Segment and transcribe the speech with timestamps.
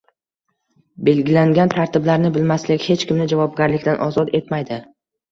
[1.09, 4.81] Belgilangan tartiblarni bilmaslik hech kimni javobgarlikdan ozod etmaydi